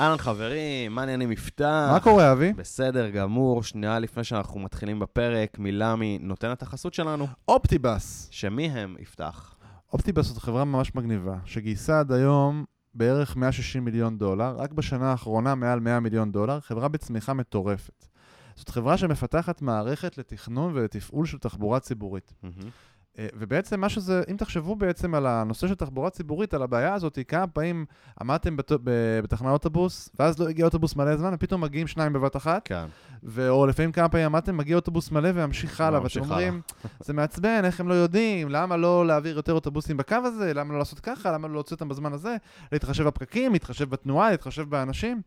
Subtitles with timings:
[0.00, 1.88] אהלן חברים, מה העניינים יפתח?
[1.92, 2.52] מה קורה, אבי?
[2.52, 8.28] בסדר גמור, שנייה לפני שאנחנו מתחילים בפרק, מילה מנותנת החסות שלנו, אופטיבאס.
[8.30, 9.54] שמי הם יפתח?
[9.92, 12.64] אופטיבאס זאת חברה ממש מגניבה, שגייסה עד היום
[12.94, 18.06] בערך 160 מיליון דולר, רק בשנה האחרונה מעל 100 מיליון דולר, חברה בצמיחה מטורפת.
[18.56, 22.32] זאת חברה שמפתחת מערכת לתכנון ולתפעול של תחבורה ציבורית.
[22.42, 22.70] מהמם.
[23.18, 27.18] אה, ובעצם מה שזה, אם תחשבו בעצם על הנושא של תחבורה ציבורית, על הבעיה הזאת,
[27.28, 27.84] כמה פעמים
[28.20, 28.72] עמדתם בת-
[29.22, 32.84] בתחנת אוטובוס, ואז לא הגיע אוטובוס מלא זמן, ופתאום מגיעים שניים בבת אחת, כן.
[33.24, 36.60] ו- או לפעמים כמה פעמים עמדתם, מגיע אוטובוס מלא וממשיך הלאה, ואתם אומרים,
[37.06, 40.78] זה מעצבן, איך הם לא יודעים, למה לא להעביר יותר אוטובוסים בקו הזה, למה לא
[40.78, 42.36] לעשות ככה, למה לא להוציא אותם בזמן הזה,
[42.72, 45.20] להתחשב בפקקים, להתחשב בתנועה, להתחשב באנשים.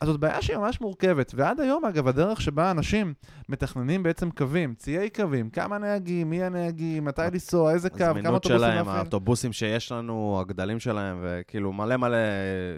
[0.00, 3.14] אז זאת בעיה שהיא ממש מורכבת, ועד היום אגב, הדרך שבה אנשים
[3.48, 8.34] מתכננים בעצם קווים, ציי קווים, כמה נהגים, מי הנהגים, מתי לנסוע, איזה קו, כמה הזמינות
[8.34, 8.96] אוטובוסים שלהם, להפעיל.
[8.96, 12.18] האוטובוסים שיש לנו, הגדלים שלהם, וכאילו מלא מלא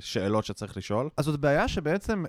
[0.00, 1.08] שאלות שצריך לשאול.
[1.16, 2.24] אז זאת בעיה שבעצם.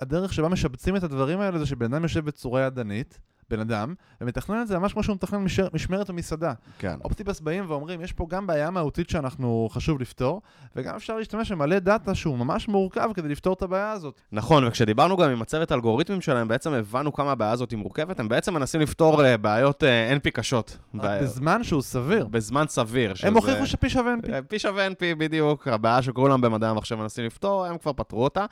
[0.00, 3.18] הדרך שבה משבצים את הדברים האלה זה שבן אדם יושב בצורה ידנית,
[3.50, 5.68] בן אדם, ומתכנן את זה ממש כמו שהוא מתכנן משר...
[5.74, 6.52] משמרת ומסעדה.
[6.78, 6.96] כן.
[7.04, 10.42] אופטיבס באים ואומרים, יש פה גם בעיה מהותית שאנחנו חשוב לפתור,
[10.76, 14.20] וגם אפשר להשתמש במלא דאטה שהוא ממש מורכב כדי לפתור את הבעיה הזאת.
[14.32, 18.28] נכון, וכשדיברנו גם עם הצוות האלגוריתמים שלהם, בעצם הבנו כמה הבעיה הזאת היא מורכבת, הם
[18.28, 20.78] בעצם מנסים לפתור אה, בעיות אה, NP קשות.
[20.94, 22.26] בזמן שהוא סביר.
[22.26, 23.14] בזמן סביר.
[23.22, 24.32] הם הוכיחו שפי שווה NP.
[24.32, 28.44] אה, פי שווה NP בדיוק, הבעיה שכולם במדעי המחשב מנסים לפתור, הם כבר פתרו אותה.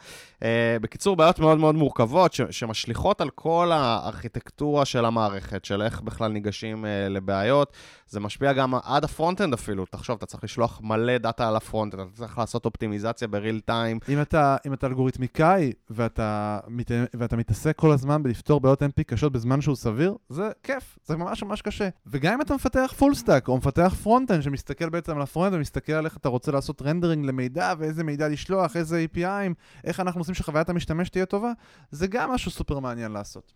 [0.80, 6.86] בקיצור, בעיות מאוד מאוד מורכבות שמשליכות על כל הארכיטקטורה של המערכת, של איך בכלל ניגשים
[6.86, 7.72] אה, לבעיות.
[8.08, 9.86] זה משפיע גם עד ה front-end אפילו.
[9.86, 13.60] תחשוב, אתה צריך לשלוח מלא data על ה front-end, אתה צריך לעשות אופטימיזציה ב real
[13.60, 13.98] time.
[14.08, 19.32] אם אתה, אם אתה אלגוריתמיקאי ואתה, מת, ואתה מתעסק כל הזמן בלפתור בעיות NP קשות
[19.32, 21.88] בזמן שהוא סביר, זה כיף, זה ממש ממש קשה.
[22.06, 25.92] וגם אם אתה מפתח full stack או מפתח front-end שמסתכל בעצם על ה front ומסתכל
[25.92, 29.54] על איך אתה רוצה לעשות rendering למידע ואיזה מידע לשלוח, איזה API 'ים,
[29.84, 31.52] איך אנחנו עושים שחוויית המשתמש תהיה טובה,
[31.90, 33.52] זה גם משהו סופר מעניין לעשות.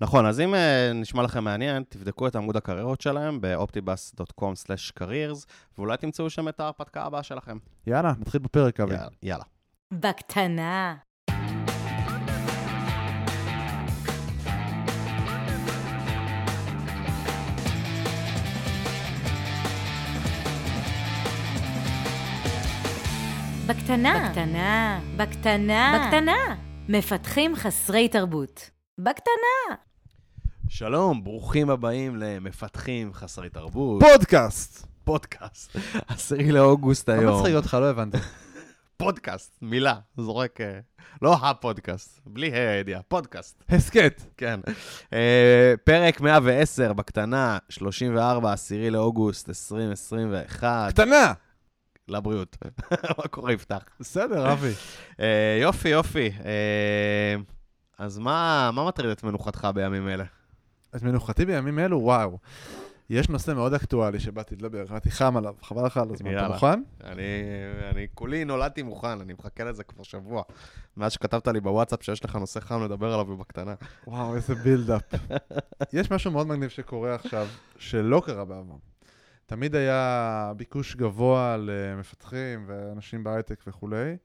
[0.00, 0.56] נכון, אז אם uh,
[0.94, 5.46] נשמע לכם מעניין, תבדקו את עמוד הקריירות שלהם ב-optibus.com/careers,
[5.78, 7.58] ואולי תמצאו שם את ההרפתקה הבאה שלכם.
[7.86, 8.94] יאללה, נתחיל בפרק, אבי.
[8.94, 9.08] יאללה.
[9.22, 9.44] יאללה.
[9.92, 10.94] בקטנה.
[23.66, 24.28] בקטנה.
[24.28, 25.00] בקטנה.
[25.16, 26.06] בקטנה.
[26.06, 26.36] בקטנה.
[26.88, 28.71] מפתחים חסרי תרבות.
[28.98, 29.76] בקטנה.
[30.68, 34.02] שלום, ברוכים הבאים למפתחים חסרי תרבות.
[34.02, 34.86] פודקאסט!
[35.04, 35.76] פודקאסט.
[36.08, 37.38] עשירי לאוגוסט מה היום.
[37.38, 37.76] מצחיק אותך?
[37.80, 38.18] לא הבנתי.
[38.96, 40.60] פודקאסט, מילה, זורק...
[40.60, 40.78] אה,
[41.22, 44.22] לא הפודקאסט, בלי הידיעה, פודקאסט, הסכת.
[44.36, 44.60] כן.
[45.12, 50.92] אה, פרק 110 בקטנה, 34, 10 לאוגוסט 2021.
[50.92, 51.32] קטנה!
[52.08, 52.56] לבריאות.
[53.18, 53.82] מה קורה, יפתח?
[54.00, 54.72] בסדר, אבי.
[55.20, 56.30] אה, יופי, יופי.
[58.02, 60.24] אז מה מה מטריד את מנוחתך בימים אלה?
[60.96, 62.38] את מנוחתי בימים אלו, וואו.
[63.10, 66.38] יש נושא מאוד אקטואלי שבאתי לדבר, באתי חם עליו, חבל לך על הזמן.
[66.38, 66.48] אתה.
[66.48, 66.82] מוכן?
[67.04, 67.22] אני,
[67.90, 70.42] אני כולי נולדתי מוכן, אני מחכה לזה כבר שבוע.
[70.96, 73.74] מאז שכתבת לי בוואטסאפ שיש לך נושא חם לדבר עליו בקטנה.
[74.06, 75.14] וואו, איזה בילדאפ.
[75.92, 77.46] יש משהו מאוד מגניב שקורה עכשיו,
[77.78, 78.76] שלא קרה בעבר.
[79.46, 84.16] תמיד היה ביקוש גבוה למפתחים ואנשים בהייטק וכולי,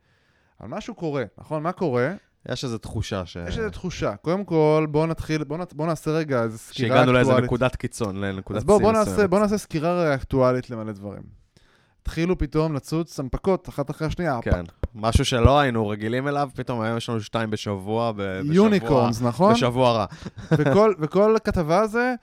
[0.62, 1.64] אבל משהו קורה, נכון?
[1.64, 2.14] מה קורה?
[2.52, 3.38] יש איזו תחושה ש...
[3.48, 4.16] יש איזו תחושה.
[4.16, 7.16] קודם כל, בואו נתחיל, בואו בואו נעשה רגע איזו סקירה אקטואלית.
[7.16, 9.28] שהגענו לאיזה נקודת קיצון, לנקודת אז בואו בוא נעשה.
[9.28, 11.24] בוא נעשה סקירה אקטואלית למלא דברים.
[12.02, 14.40] התחילו פתאום לצוץ הנפקות אחת אחרי השנייה.
[14.42, 14.64] כן,
[14.96, 18.56] משהו שלא היינו רגילים אליו, פתאום היום יש לנו שתיים בשבוע, ב- בשבוע...
[18.56, 19.54] יוניקורנס, נכון?
[19.54, 20.06] בשבוע רע.
[20.52, 22.14] וכל, וכל כתבה זה,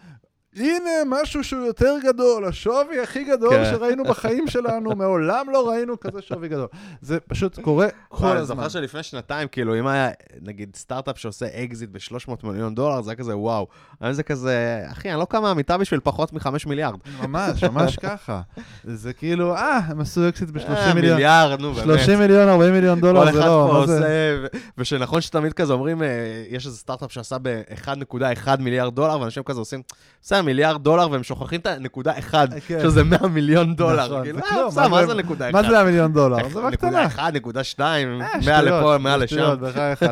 [0.57, 3.65] הנה משהו שהוא יותר גדול, השווי הכי גדול כן.
[3.71, 6.67] שראינו בחיים שלנו, מעולם לא ראינו כזה שווי גדול.
[7.03, 8.57] זה פשוט קורה כל אני הזמן.
[8.57, 10.09] זוכר שלפני שנתיים, כאילו, אם היה,
[10.43, 13.67] נגיד, סטארט-אפ שעושה אקזיט ב-300 מיליון דולר, זה היה כזה וואו.
[14.01, 16.95] היום זה כזה, אחי, אני לא קם מהמיטה בשביל פחות מ-5 מיליארד.
[17.23, 18.41] ממש, ממש ככה.
[18.85, 21.15] זה כאילו, אה, הם עשו אקסיט ב-30 אה, מיליון.
[21.15, 21.85] מיליארד, נו, באמת.
[21.85, 24.47] 30 מיליון, 40 מיליון דולר, אחד זה לא, מה זה?
[24.79, 26.09] ושנכון שתמיד כזה אומרים, אה,
[26.49, 29.83] יש איזה סטארט-אפ שעשה ב-1.1 מיליארד דולר, ואנשים כזה עושים,
[30.25, 32.79] בסדר, מיליארד דולר, והם שוכחים את הנקודה 1, כן.
[32.83, 34.05] שזה 100 מיליון דולר.
[34.07, 35.53] נכון, כאילו, זה אה, בסדר, מה זה- נקודה 1?
[35.55, 36.49] מה זה המיליון דולר?
[36.49, 36.71] זה בקטנה.
[36.71, 39.55] נקודה 1, נקודה 2, אה, 100 שטויות, לפה, 100 לשם.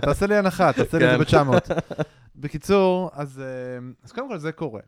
[0.02, 1.38] תעשה לי הנחה, תעשה לי את כן.
[1.38, 2.02] זה ב-900.
[2.36, 3.42] בקיצור, אז
[4.04, 4.80] אה, קודם כל זה קורה.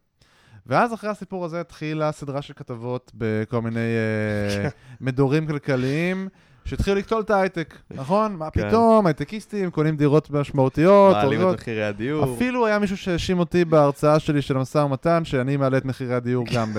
[0.66, 4.68] ואז אחרי הסיפור הזה התחילה סדרה של כתבות בכל מיני אה,
[5.00, 6.28] מדורים כלכליים.
[6.64, 8.36] שהתחילו לקטול את ההייטק, נכון?
[8.36, 8.68] מה כן.
[8.68, 11.54] פתאום, הייטקיסטים קונים דירות משמעותיות, מעלים את.
[11.54, 12.34] מחירי הדיור.
[12.34, 16.44] אפילו היה מישהו שהאשים אותי בהרצאה שלי של המשא ומתן, שאני מעלה את מחירי הדיור
[16.54, 16.72] גם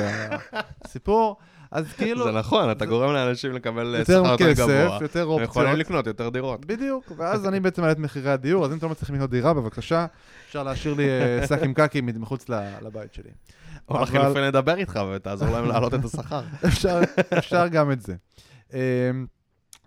[0.84, 1.38] בסיפור.
[1.72, 4.98] אז כאילו, זה נכון, אתה גורם לאנשים לקבל אה, יותר שכר יותר כסף, גבוה.
[5.02, 5.80] יותר הם יכולים אופציות.
[5.88, 6.66] לקנות יותר דירות.
[6.66, 9.54] בדיוק, ואז אני בעצם מעלה את מחירי הדיור, אז אם אתם לא מצליחים לקנות דירה,
[9.54, 10.06] בבקשה,
[10.48, 12.50] אפשר להשאיר לי אה, שק עם קקי מחוץ
[12.82, 13.30] לבית שלי.
[13.90, 16.42] או לחילופין לדבר איתך ותעזור להם להעלות את השכר.
[16.66, 17.00] אפשר,
[17.38, 18.16] אפשר גם את זה.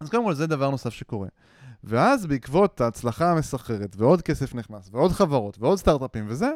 [0.01, 1.29] אז קודם כל, זה דבר נוסף שקורה.
[1.85, 6.51] ואז בעקבות ההצלחה המסחררת, ועוד כסף נכנס, ועוד חברות, ועוד סטארט-אפים וזה,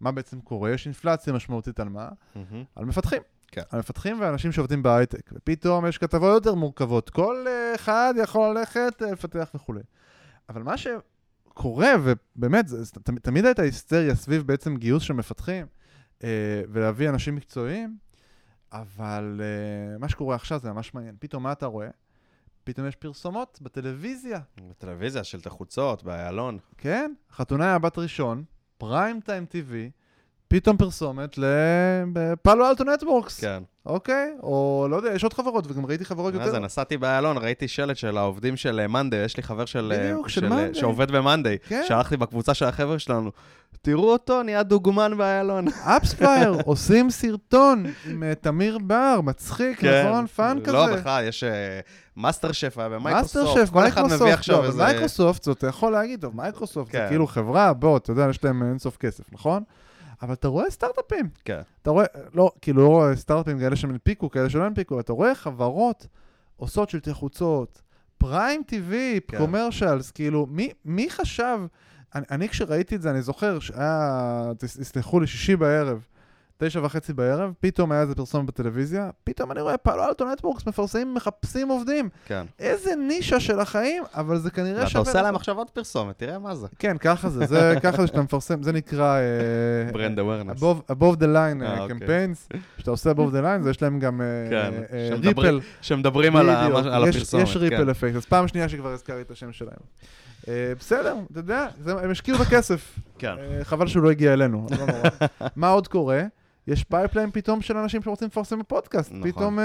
[0.00, 0.70] מה בעצם קורה?
[0.70, 2.08] יש אינפלציה משמעותית על מה?
[2.34, 2.64] מהמם.
[2.76, 3.22] על מפתחים.
[3.46, 3.62] כן.
[3.70, 5.30] על מפתחים ואנשים שעובדים בהייטק.
[5.32, 7.10] ופתאום יש כתבות יותר מורכבות.
[7.10, 9.80] כל אה, אחד יכול ללכת אה, לפתח וכולי.
[10.48, 15.66] אבל מה שקורה, ובאמת, זה, זה, תמיד, תמיד הייתה היסטריה סביב בעצם גיוס של מפתחים,
[16.24, 17.96] אה, ולהביא אנשים מקצועיים,
[18.72, 21.16] אבל אה, מה שקורה עכשיו זה ממש מעניין.
[21.18, 21.88] פתאום מה אתה רואה?
[22.66, 24.38] פתאום יש פרסומות בטלוויזיה,
[24.70, 26.58] בטלוויזיה, שלטי חוצות, באיילון.
[26.78, 27.12] כן?
[27.32, 28.44] חתונה היה בת ראשון,
[28.78, 29.90] פריים טיים טיווי,
[30.48, 33.40] פתאום פרסומת לפאלו אלטו נטוורקס.
[33.40, 33.62] כן.
[33.86, 34.34] אוקיי?
[34.42, 36.58] או לא יודע, יש עוד חברות, וגם ראיתי חברות יותר.
[36.58, 39.92] נסעתי באיילון, ראיתי שלט של העובדים של מאנדיי, יש לי חבר של...
[39.92, 40.74] אה, בדיוק, של Monday.
[40.74, 41.58] שעובד במאנדיי.
[41.68, 41.82] כן.
[41.88, 43.30] שלחתי בקבוצה של החבר'ה שלנו,
[43.86, 45.68] תראו אותו, נהיה דוגמן באיילון.
[45.68, 50.26] AppsFlyer, עושים סרטון עם אה, תמיר בר, מצחיק, נכון?
[50.26, 50.72] fun כזה.
[50.72, 51.80] לא, בכלל, יש אה,
[52.16, 54.84] מאסטר שף היה במייקרוסופט, כל אחד מביא עכשיו לא, איזה...
[54.84, 57.08] מייקרוסופט, אתה יכול להגיד, טוב, מייקרוסופט זה כן.
[57.08, 59.62] כאילו חברה, בוא, אתה יודע, יש להם אינסוף כסף, נכון?
[60.22, 61.28] אבל אתה רואה סטארט-אפים.
[61.44, 61.60] כן.
[61.82, 65.34] אתה רואה, לא, כאילו לא רואה סטארט-אפים כאלה שהם הנפיקו, כאלה שלא הנפיקו, אתה רואה
[65.34, 66.06] חברות
[66.56, 67.82] עושות שלטי חוצות,
[68.18, 69.38] prime TV, כן.
[69.38, 71.58] commercials, כאילו, מי, מי חשב,
[72.14, 75.98] אני, אני כשראיתי את זה, אני זוכר שהיה, תס- תסלחו לי, שישי בערב,
[76.58, 81.14] תשע וחצי בערב, פתאום היה איזה פרסום בטלוויזיה, פתאום אני רואה Palo Alto Networks, מפרסמים,
[81.14, 82.08] מחפשים עובדים.
[82.26, 82.44] כן.
[82.58, 85.00] איזה נישה של החיים, אבל זה כנראה ואתה שווה...
[85.00, 85.36] עושה להם.
[85.36, 86.66] עכשיו עוד פרסומת, תראה מה זה.
[86.78, 89.18] כן, ככה זה, זה ככה זה שאתה מפרסם, זה נקרא...
[89.18, 90.62] אה, brand awareness.
[90.62, 91.96] above, the line אה, אה, אוקיי.
[91.96, 95.60] campaigns, שאתה עושה above the line, זה יש להם גם אה, כן, אה, ripple.
[95.80, 97.42] שמדברים על הפרסומת.
[97.44, 97.56] יש.
[97.56, 99.76] ripple effect, אז פעם שנייה שכבר הזכרתי את השם שלהם.
[100.48, 102.98] אה, בסדר, אתה יודע, הם השקיעו בכסף.
[103.18, 103.34] כן.
[103.38, 105.08] אה, חבל שהוא לא הגיע אלינו, לא נורא.
[105.56, 106.22] מה עוד קורה?
[106.66, 109.12] יש pipeline פתאום של אנשים שרוצים לפרסם בפודקאסט.
[109.12, 109.32] נכון.
[109.32, 109.58] פתאום...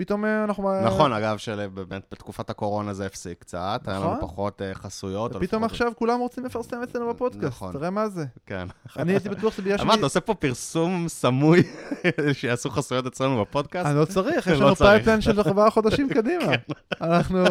[0.00, 0.80] אה, פתאום אה, אנחנו...
[0.84, 4.20] נכון, אגב, שבאמת בתקופת הקורונה זה הפסיק קצת, היה לנו נכון.
[4.20, 5.34] פחות אה, חסויות.
[5.34, 7.72] או פתאום לפחות- עכשיו כולם רוצים לפרסם אצלנו בפודקאסט, נכון.
[7.72, 8.24] תראה מה זה.
[8.46, 8.66] כן.
[8.98, 9.94] אני הייתי בטוח שזה בגלל שאני...
[9.94, 11.62] אתה עושה פה פרסום סמוי
[12.32, 13.86] שיעשו חסויות אצלנו בפודקאסט?
[13.86, 14.90] אני לא צריך, יש לא לנו צריך.
[14.90, 16.52] pipeline של ארבעה חודשים קדימה.
[17.00, 17.44] אנחנו,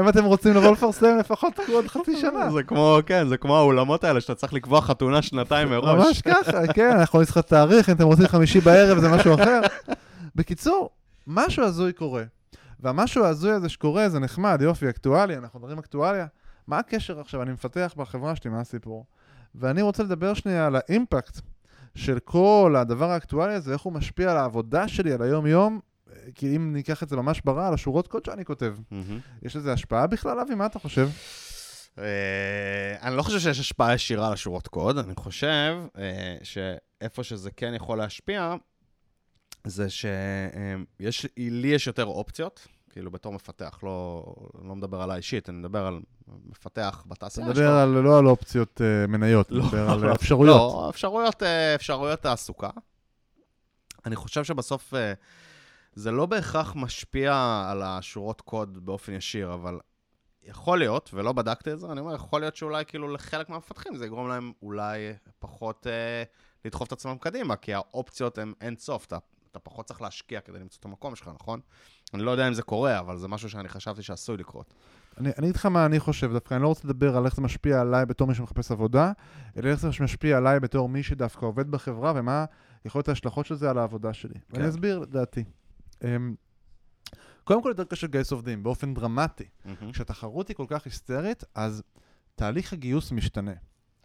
[0.00, 2.50] אם אתם רוצים לבוא לפרסם, לפחות תקראו עוד חצי שנה.
[2.50, 6.06] זה כמו, כן, זה כמו האולמות האלה שאתה צריך לקבוע חתונה שנתיים מראש.
[6.06, 9.60] ממש ככה, כן, אנחנו לך תאריך, אם אתם רוצים חמישי בערב זה משהו אחר.
[10.36, 10.90] בקיצור,
[11.26, 12.24] משהו הזוי קורה.
[12.80, 16.26] והמשהו ההזוי הזה שקורה זה נחמד, יופי, אקטואליה, אנחנו מדברים אקטואליה.
[16.66, 17.42] מה הקשר עכשיו?
[17.42, 19.06] אני מפתח בחברה שלי, מה הסיפור?
[19.54, 21.40] ואני רוצה לדבר שנייה על האימפקט
[21.94, 25.80] של כל הדבר האקטואלי הזה, איך הוא משפיע על העבודה שלי, על היום-יום,
[26.34, 28.74] כי אם ניקח את זה ממש ברע, על השורות קוד שאני כותב.
[28.90, 29.20] מהמם.
[29.42, 30.54] יש לזה השפעה בכלל, אבי?
[30.54, 31.08] מה אתה חושב?
[31.98, 37.50] אה, אני לא חושב שיש השפעה ישירה על השורות קוד, אני חושב אה, שאיפה שזה
[37.50, 38.54] כן יכול להשפיע,
[39.64, 44.24] זה שיש, לי יש יותר אופציות, כאילו בתור מפתח, לא,
[44.64, 46.00] לא מדבר עליי אישית, אני מדבר על
[46.44, 47.46] מפתח אתה בתעשייה.
[47.46, 50.56] מדבר על, לא על אופציות אה, מניות, אתה לא, מדבר על לא, אפשרויות.
[50.56, 52.70] לא, אפשרויות, אה, אפשרויות תעסוקה.
[54.06, 55.12] אני חושב שבסוף אה,
[55.94, 59.78] זה לא בהכרח משפיע על השורות קוד באופן ישיר, אבל
[60.42, 64.06] יכול להיות, ולא בדקתי את זה, אני אומר, יכול להיות שאולי כאילו לחלק מהמפתחים זה
[64.06, 66.22] יגרום להם אולי פחות אה,
[66.64, 69.18] לדחוף את עצמם קדימה, כי האופציות הן אין סוף, אתה,
[69.52, 71.60] אתה פחות צריך להשקיע כדי למצוא את המקום שלך, נכון?
[72.14, 74.74] אני לא יודע אם זה קורה, אבל זה משהו שאני חשבתי שעשוי לקרות.
[75.18, 77.80] אני אגיד לך מה אני חושב, דווקא אני לא רוצה לדבר על איך זה משפיע
[77.80, 79.12] עליי בתור מי שמחפש עבודה,
[79.56, 82.44] אלא איך זה משפיע עליי בתור מי שדווקא עובד בחברה, ומה
[82.84, 84.34] יכול להיות ההשלכות של זה על העבודה שלי.
[84.34, 84.40] כן.
[84.56, 85.44] ואני אסביר לדעתי.
[86.04, 86.34] אמ,
[87.44, 89.48] קודם כל יותר קשה לגייס עובדים, באופן דרמטי.
[89.64, 89.92] מהמם.
[89.92, 91.82] כשהתחרות היא כל כך היסטרית, אז
[92.34, 93.52] תהליך הגיוס משתנה.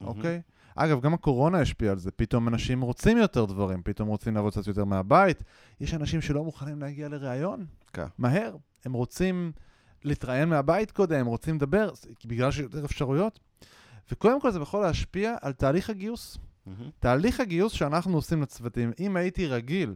[0.01, 0.42] אוקיי?
[0.79, 4.67] אגב, גם הקורונה השפיעה על זה, פתאום אנשים רוצים יותר דברים, פתאום רוצים לעבוד קצת
[4.67, 5.43] יותר מהבית.
[5.79, 8.05] יש אנשים שלא מוכנים להגיע לראיון, כן.
[8.17, 8.55] מהר.
[8.86, 9.51] הם רוצים
[10.03, 11.89] להתראיין מהבית קודם, הם רוצים לדבר,
[12.25, 13.39] בגלל שיש יותר אפשרויות.
[14.12, 16.38] וקודם כל זה יכול להשפיע על תהליך הגיוס.
[16.65, 16.89] מהמם.
[17.00, 19.96] תהליך הגיוס שאנחנו עושים לצוותים, אם הייתי רגיל,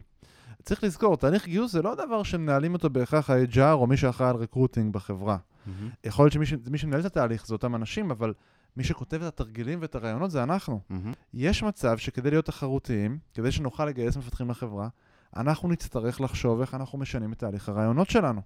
[0.64, 4.36] צריך לזכור, תהליך גיוס זה לא דבר שמנהלים אותו בהכרח ה-HR או מי שאחראי על
[4.36, 5.38] רקרוטינג בחברה.
[5.66, 5.90] מהמם.
[6.04, 8.34] יכול להיות שמי שמנהל את התהליך זה אותם אנשים, אבל
[8.78, 10.80] מי שכותב את התרגילים ואת הרעיונות זה אנחנו.
[10.90, 11.14] מהמם.
[11.34, 14.88] יש מצב שכדי להיות תחרותיים, כדי שנוכל לגייס מפתחים לחברה,
[15.36, 18.42] אנחנו נצטרך לחשוב איך אנחנו משנים את תהליך הרעיונות שלנו.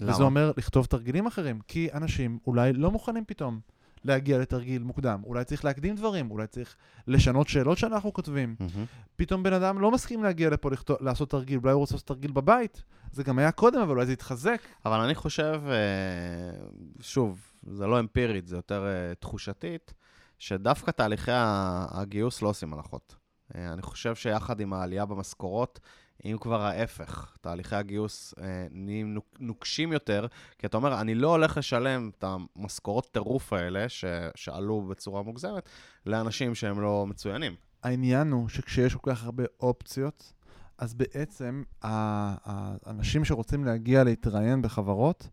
[0.00, 0.12] למה?
[0.12, 3.60] וזה אומר לכתוב תרגילים אחרים, כי אנשים אולי לא מוכנים פתאום
[4.04, 6.76] להגיע לתרגיל מוקדם, אולי צריך להקדים דברים, אולי צריך
[7.06, 8.56] לשנות שאלות שאנחנו כותבים.
[8.60, 8.84] מהמם.
[9.16, 12.30] פתאום בן אדם לא מסכים להגיע לפה לכתוב, לעשות תרגיל, אולי הוא רוצה לעשות תרגיל
[12.30, 14.62] בבית, זה גם היה קודם, אבל אולי זה יתחזק.
[14.84, 16.66] אבל אני חושב, אה,
[17.00, 19.94] שוב, זה לא אמפירית, זה יותר אה, תחושתית,
[20.38, 23.16] שדווקא תהליכי הגיוס לא עושים הנחות.
[23.54, 25.80] אה, אני חושב שיחד עם העלייה במשכורות,
[26.24, 30.26] אם כבר ההפך, תהליכי הגיוס אה, נהיים נוק- נוקשים יותר,
[30.58, 32.24] כי אתה אומר, אני לא הולך לשלם את
[32.56, 35.68] המשכורות טירוף האלה, ש- שעלו בצורה מוגזמת,
[36.06, 37.54] לאנשים שהם לא מצוינים.
[37.82, 40.32] העניין הוא שכשיש כל כך הרבה אופציות,
[40.78, 45.28] אז בעצם האנשים שרוצים להגיע להתראיין בחברות,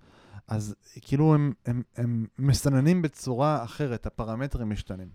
[0.47, 5.09] אז כאילו הם, הם, הם מסננים בצורה אחרת, הפרמטרים משתנים.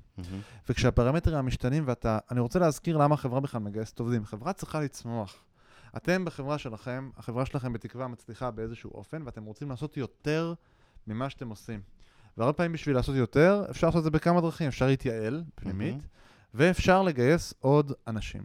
[0.68, 4.24] וכשהפרמטרים המשתנים, ואתה, אני רוצה להזכיר למה החברה בכלל מגייסת עובדים.
[4.24, 5.36] חברה צריכה לצמוח.
[5.96, 10.54] אתם בחברה שלכם, החברה שלכם בתקווה מצליחה באיזשהו אופן, ואתם רוצים לעשות יותר
[11.06, 11.80] ממה שאתם עושים.
[12.36, 14.68] והרבה פעמים בשביל לעשות יותר, אפשר לעשות את זה בכמה דרכים.
[14.68, 16.06] אפשר להתייעל פנימית, מהמם.
[16.54, 18.42] ואפשר לגייס עוד אנשים.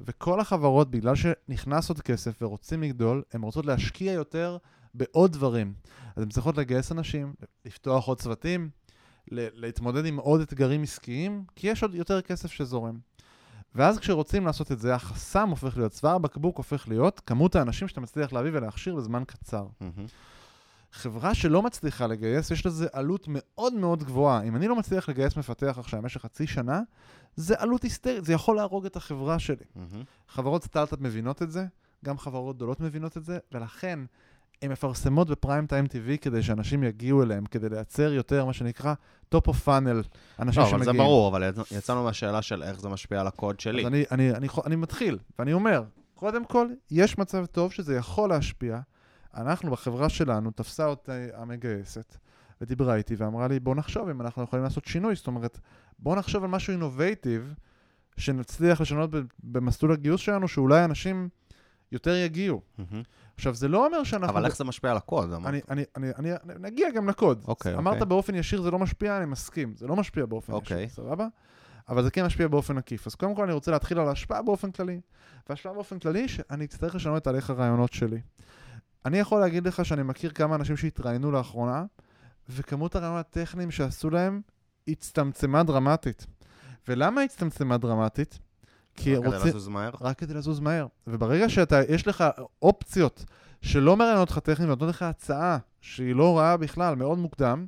[0.00, 4.58] וכל החברות, בגלל שנכנס עוד כסף ורוצים לגדול, הן רוצות להשקיע יותר
[4.94, 5.74] בעוד דברים.
[6.16, 8.70] אז הן צריכות לגייס אנשים, לפתוח עוד צוותים,
[9.30, 12.98] להתמודד עם עוד אתגרים עסקיים, כי יש עוד יותר כסף שזורם.
[13.74, 18.00] ואז כשרוצים לעשות את זה, החסם הופך להיות, צוואר הבקבוק הופך להיות כמות האנשים שאתה
[18.00, 19.66] מצליח להביא ולהכשיר בזמן קצר.
[19.80, 20.06] מהמם.
[20.92, 24.42] חברה שלא מצליחה לגייס, יש לזה עלות מאוד מאוד גבוהה.
[24.42, 26.80] אם אני לא מצליח לגייס מפתח עכשיו במשך חצי שנה,
[27.36, 29.64] זה עלות היסטרית, זה יכול להרוג את החברה שלי.
[29.76, 30.04] מהמם.
[30.28, 31.66] חברות סטארט-אפ מבינות את זה,
[32.04, 33.98] גם חברות גדולות מבינות את זה, ולכן
[34.62, 38.94] הן מפרסמות בפריים טיים TV כדי שאנשים יגיעו אליהם, כדי לייצר יותר, מה שנקרא,
[39.34, 40.08] top of funnel,
[40.38, 40.74] אנשים לא, שמגיעים.
[40.74, 43.80] אבל זה ברור, אבל יצ- יצאנו מהשאלה של איך זה משפיע על הקוד שלי.
[43.82, 45.82] אז אני, אני, אני, אני מתחיל, ואני אומר,
[46.14, 48.80] קודם כל, יש מצב טוב שזה יכול להשפיע.
[49.36, 52.16] אנחנו בחברה שלנו, תפסה אותי המגייסת,
[52.60, 55.14] ודיברה איתי ואמרה לי, בוא נחשוב אם אנחנו יכולים לעשות שינוי.
[55.14, 55.58] זאת אומרת,
[55.98, 57.54] בוא נחשוב על משהו אינובייטיב,
[58.16, 59.10] שנצליח לשנות
[59.42, 61.28] במסלול הגיוס שלנו, שאולי אנשים
[61.94, 62.60] יותר יגיעו.
[63.36, 64.28] עכשיו, זה לא אומר שאנחנו...
[64.28, 65.32] אבל איך זה משפיע על הקוד?
[65.32, 65.46] אמרת.
[65.46, 67.44] אני, אני, אני, אני, נגיע גם לקוד.
[67.48, 68.06] אוקיי, אמרת אוקיי.
[68.06, 69.74] באופן ישיר זה לא משפיע, אני מסכים.
[69.76, 70.82] זה לא משפיע באופן אוקיי.
[70.82, 71.26] ישיר, סבבה?
[71.88, 73.06] אבל זה כן משפיע באופן עקיף.
[73.06, 75.00] אז קודם כל אני רוצה להתחיל על ההשפעה באופן כללי.
[75.48, 78.20] וההשפעה באופן כללי, שאני אצטרך לשנות את תהליך הרעיונות שלי.
[79.04, 81.84] אני יכול להגיד לך שאני מכיר כמה אנשים שהתראיינו לאחרונה,
[82.48, 84.40] וכמות הרעיונות הטכניים שעשו להם
[84.88, 86.26] הצטמצמה דרמטית.
[86.88, 88.38] ולמה הצטמצמה דרמטית?
[88.94, 89.48] כי רק כדי רוצים...
[89.48, 89.90] לזוז מהר?
[90.00, 90.86] רק כדי לזוז מהר.
[91.06, 92.24] וברגע שאתה, יש לך
[92.62, 93.24] אופציות
[93.62, 97.66] שלא מראיינות אותך טכנית ונותנות לך הצעה שהיא לא רעה בכלל, מאוד מוקדם,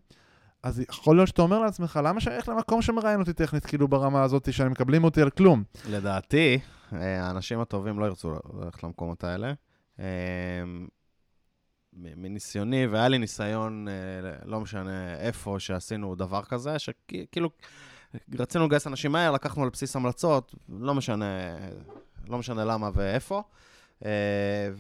[0.63, 4.23] אז יכול להיות שאתה אומר לעצמך, למה שאני אלך למקום שמראיין אותי טכנית, כאילו ברמה
[4.23, 5.65] הזאת, שאני מקבלים אותי על כלום?
[5.91, 6.59] לדעתי,
[6.93, 9.53] אה, האנשים הטובים לא ירצו ללכת למקומות האלה.
[10.01, 10.05] אה,
[11.93, 13.93] מ- מניסיוני, והיה לי ניסיון, אה,
[14.45, 17.51] לא משנה איפה, שעשינו דבר כזה, שכאילו
[18.39, 21.57] רצינו לגייס אנשים מהר, לקחנו על בסיס המלצות, לא משנה,
[22.29, 23.43] לא משנה למה ואיפה.
[24.05, 24.11] אה,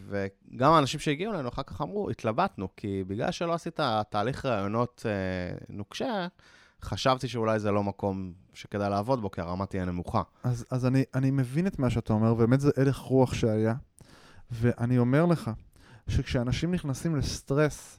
[0.08, 5.56] וגם האנשים שהגיעו אלינו אחר כך אמרו, התלבטנו, כי בגלל שלא עשית תהליך ראיונות אה,
[5.68, 6.26] נוקשה,
[6.82, 10.22] חשבתי שאולי זה לא מקום שכדאי לעבוד בו, כי הרמה תהיה נמוכה.
[10.44, 13.74] אז, אז אני, אני מבין את מה שאתה אומר, באמת זה הלך רוח שהיה,
[14.50, 15.50] ואני אומר לך,
[16.08, 17.98] שכשאנשים נכנסים לסטרס,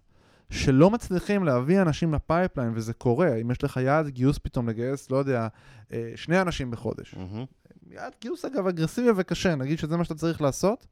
[0.50, 5.12] שלא מצליחים להביא אנשים ל pipeline, וזה קורה, אם יש לך יעד גיוס פתאום לגייס,
[5.12, 5.48] לא יודע,
[5.94, 7.16] אה, שני אנשים בחודש.
[7.18, 7.46] מהמם.
[7.90, 10.88] יעד גיוס אגב אגרסיבי וקשה, נגיד שזה מה שאתה צריך לעשות,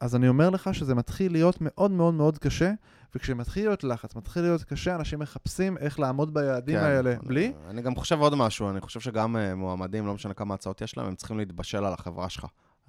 [0.00, 2.72] אז אני אומר לך שזה מתחיל להיות מאוד מאוד מאוד קשה,
[3.14, 7.10] וכשמתחיל להיות לחץ, מתחיל להיות קשה, אנשים מחפשים איך לעמוד ביעדים כן, האלה.
[7.10, 7.52] אני- בלי?
[7.70, 10.96] אני גם חושב עוד משהו, אני חושב שגם אה, מועמדים, לא משנה כמה הצעות יש
[10.96, 12.46] להם, הם צריכים להתבשל על החברה שלך.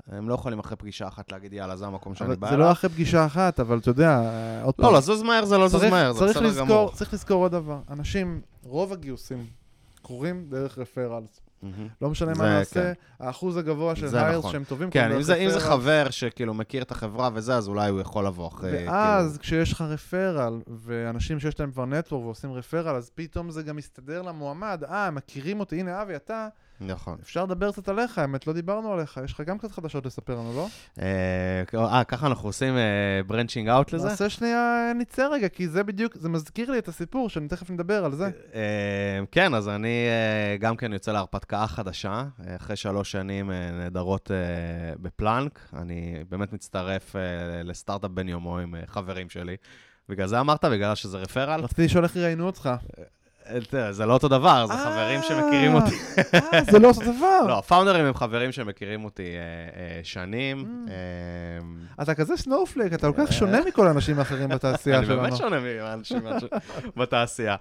[0.07, 2.67] הם לא יכולים אחרי פגישה אחת להגיד, יאללה, זה המקום שאני בא זה אליו.
[2.67, 4.85] לא אחרי פגישה אחת, אבל אתה יודע, אה, עוד פעם.
[4.85, 6.91] לא, לזוז מהר זה לא לזוז מהר, זה בסדר גמור.
[6.95, 7.79] צריך לזכור עוד דבר.
[7.89, 9.45] אנשים, רוב הגיוסים
[10.01, 11.41] קורים דרך referrals.
[12.01, 12.93] לא משנה זה מה נעשה, כן.
[13.19, 14.51] האחוז הגבוה של זה hires נכון.
[14.51, 15.59] שהם טובים כן, אם זה, זה.
[15.59, 18.87] חבר שכאילו מכיר את החברה וזה, אז אולי הוא יכול לבוא אחרי...
[18.87, 23.75] ואז כשיש לך referral, ואנשים שיש להם כבר network ועושים referral, אז פתאום זה גם
[23.75, 26.70] מסתדר למועמד, אה, מכירים אותי, הנה אבי, אתה, כאילו...
[26.81, 27.17] נכון.
[27.21, 30.53] אפשר לדבר קצת עליך, האמת, לא דיברנו עליך, יש לך גם קצת חדשות לספר לנו,
[30.55, 30.67] לא?
[31.01, 32.75] אה, אה, ככה אנחנו עושים
[33.27, 34.07] branching out לזה?
[34.07, 38.05] נעשה שנייה, נצא רגע, כי זה בדיוק, זה מזכיר לי את הסיפור, שאני תכף נדבר
[38.05, 38.29] על זה.
[38.53, 43.71] אה, כן, אז אני אה, גם כן יוצא להרפתקה חדשה, אה, אחרי שלוש שנים אה,
[43.71, 44.37] נהדרות אה,
[44.99, 45.59] בפלאנק.
[45.73, 47.21] אני באמת מצטרף אה,
[47.63, 49.55] לסטארט-אפ בן יומו עם אה, חברים שלי.
[50.09, 50.65] בגלל זה אמרת?
[50.65, 51.61] בגלל שזה referral?
[51.61, 52.69] רציתי לשאול איך ראיינו אותך.
[53.73, 55.95] אה, זה לא אותו דבר, זה חברים שמכירים אותי.
[56.53, 57.47] אה, זה לא אותו דבר.
[57.47, 59.39] לא, ה founder ים הם חברים שמכירים אותי אה,
[59.81, 60.85] אה, שנים.
[60.89, 65.21] אה, אתה כזה snowflake, אתה כל כך שונה מכל האנשים האחרים בתעשייה אני שלנו.
[65.21, 66.19] באמת שונה מהאנשים
[66.97, 67.55] בתעשייה.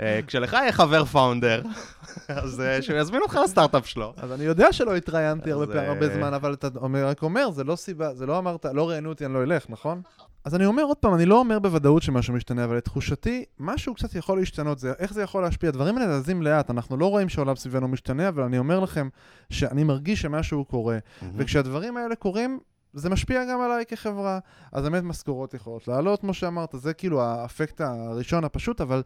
[0.00, 1.62] אה, כשלך יהיה חבר פאונדר,
[2.28, 4.14] אז אה, שהוא יזמין אותך לסטארט-אפ שלו.
[4.16, 6.68] אז אני יודע שלא התראיינתי הרבה אה, זמן, אבל אתה
[7.04, 10.02] רק אומר, זה לא סיבה, זה לא אמרת, לא ראיינו אותי, אני לא אלך, נכון?
[10.44, 14.14] אז אני אומר עוד פעם, אני לא אומר בוודאות שמשהו משתנה, אבל לתחושתי, משהו קצת
[14.14, 15.68] יכול להשתנות, זה, איך זה יכול להשפיע?
[15.68, 19.08] הדברים האלה זזים לאט, אנחנו לא רואים שהעולם סביבנו משתנה, אבל אני אומר לכם
[19.50, 20.98] שאני מרגיש שמשהו קורה,
[21.36, 22.58] וכשהדברים האלה קורים,
[22.92, 24.38] זה משפיע גם עליי כחברה.
[24.72, 29.02] אז באמת משכורות יכולות לעלות, כמו שאמרת, זה כאילו האפקט הראשון הפשוט, אבל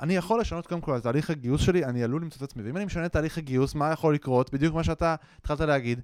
[0.00, 2.62] אני יכול לשנות קודם כל את תהליך הגיוס שלי, אני עלול למצוא את עצמי.
[2.62, 4.52] ואם אני משנה את תהליך הגיוס, מה יכול לקרות?
[4.52, 6.00] בדיוק מה שאתה התחלת להגיד.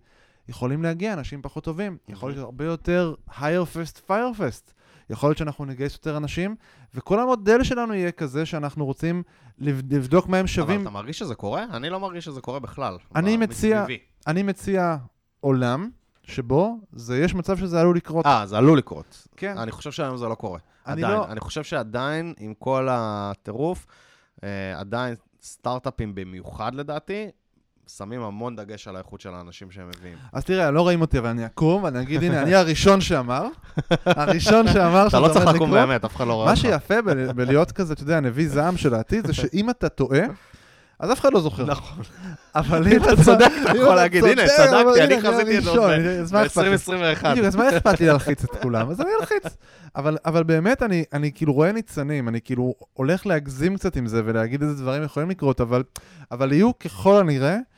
[0.49, 4.73] יכולים להגיע אנשים פחות טובים, יכול להיות הרבה יותר higher fest, fire fest.
[5.11, 6.57] יכול להיות שאנחנו נגייס יותר אנשים,
[6.95, 9.23] וכל המודל שלנו יהיה כזה שאנחנו רוצים
[9.59, 10.83] לבד- לבדוק מה הם אבל שווים.
[10.83, 11.65] אתה מרגיש שזה קורה?
[11.73, 12.99] אני לא מרגיש שזה קורה בכלל.
[13.17, 13.85] אני מציע-.
[14.27, 14.97] אני מציע
[15.41, 15.91] עולם
[16.23, 18.27] שבו זה, יש מצב שזה עלול לקרות.
[18.27, 19.27] אה, זה עלול לקרות.
[19.37, 19.59] כן.
[19.59, 20.59] אני חושב שהיום זה לא קורה.
[20.87, 21.19] אני עדיין.
[21.19, 23.87] לא- אני חושב שעדיין, עם כל הטירוף,
[24.45, 27.27] אה, עדיין סטארט-אפים במיוחד לדעתי,
[27.89, 30.17] שמים המון דגש על האיכות של האנשים שהם מביאים.
[30.33, 33.47] אז תראה, לא רואים אותי, אבל אני אקום, ואני אגיד, הנה, אני הראשון שאמר,
[34.07, 35.71] הראשון שאמר אתה שזה לא צריך לקום.
[35.71, 36.63] באמת, אף אחד לא רואה מה אותך.
[36.63, 40.21] שיפה ב- בלהיות כזה, אתה יודע, נביא זעם של העתיד, זה שאם אתה טועה,
[40.99, 41.65] אז אף אחד לא זוכר.
[41.65, 42.03] נכון.
[42.55, 46.01] אבל אם אתה צודק, אתה יכול להגיד, הנה, צדקתי, אני חזיתי את זה הראשון, עוד
[46.21, 46.77] אז מה אכפת לי?
[46.77, 47.29] ב-2021.
[47.31, 48.91] בדיוק, אז מה אכפת לי להלחיץ את כולם?
[48.91, 49.57] אז אני אלחיץ.
[50.25, 54.83] אבל, באמת, אני, כאילו רואה ניצנים, אני כאילו הולך להגזים קצת עם זה ולהגיד איזה
[54.83, 55.61] דברים יכולים לקרות,
[56.31, 57.76] אבל, יהיו ככל הנראה אה,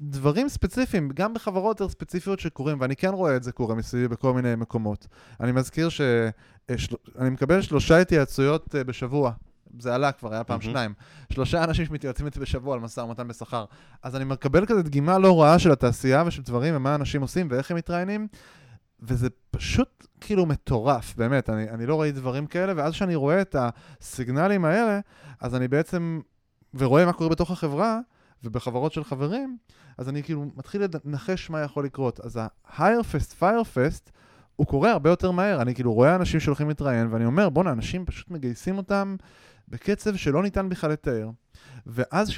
[0.00, 4.34] דברים ספציפיים, גם בחברות יותר ספציפיות שקורים, ואני כן רואה את זה קורה מסביבי בכל
[4.34, 5.06] מיני מקומות.
[5.40, 9.32] אני מזכיר שאני מקבל שלושה התייעצויות אה, בשבוע.
[9.78, 10.72] זה עלה כבר, היה פעם מהמם.
[10.72, 10.94] שניים.
[11.32, 13.64] שלושה אנשים שמתייעצים איתי בשבוע על משא ומתן בשכר.
[14.02, 17.70] אז אני מקבל כזה דגימה לא רעה של התעשייה ושל דברים ומה אנשים עושים ואיך
[17.70, 18.28] הם מתראיינים,
[19.00, 23.56] וזה פשוט כאילו מטורף, באמת, אני, אני לא ראיתי דברים כאלה, ואז כשאני רואה את
[23.58, 25.00] הסיגנלים האלה,
[25.40, 26.20] אז אני בעצם,
[26.74, 27.98] ורואה מה קורה בתוך החברה,
[28.44, 29.56] ובחברות של חברים,
[29.98, 32.20] אז אני כאילו מתחיל לנחש מה יכול לקרות.
[32.20, 34.10] אז ה-higher fest, fire fest,
[34.56, 35.62] הוא קורה הרבה יותר מהר.
[35.62, 39.16] אני כאילו רואה אנשים שהולכים להתראיין, ואני אומר, בואנה, אנשים פשוט מגייסים אותם
[39.72, 41.28] בקצב שלא ניתן בכלל לתאר.
[41.86, 42.30] ואז